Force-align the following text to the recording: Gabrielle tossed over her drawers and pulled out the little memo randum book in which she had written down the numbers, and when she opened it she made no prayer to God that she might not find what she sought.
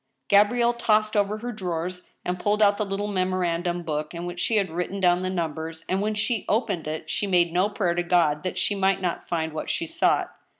Gabrielle 0.29 0.73
tossed 0.73 1.15
over 1.15 1.37
her 1.37 1.51
drawers 1.51 2.07
and 2.25 2.39
pulled 2.39 2.59
out 2.59 2.79
the 2.79 2.83
little 2.87 3.05
memo 3.07 3.37
randum 3.37 3.85
book 3.85 4.15
in 4.15 4.25
which 4.25 4.39
she 4.39 4.55
had 4.57 4.71
written 4.71 4.99
down 4.99 5.21
the 5.21 5.29
numbers, 5.29 5.85
and 5.87 6.01
when 6.01 6.15
she 6.15 6.43
opened 6.49 6.87
it 6.87 7.07
she 7.07 7.27
made 7.27 7.53
no 7.53 7.69
prayer 7.69 7.93
to 7.93 8.01
God 8.01 8.41
that 8.41 8.57
she 8.57 8.73
might 8.73 8.99
not 8.99 9.29
find 9.29 9.53
what 9.53 9.69
she 9.69 9.85
sought. 9.85 10.35